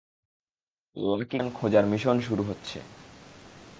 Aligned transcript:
Lucky 0.95 1.25
coin 1.31 1.47
খোঁজার 1.53 1.85
mission 1.85 2.17
শুরু 2.19 2.43
হচ্ছে! 2.43 2.77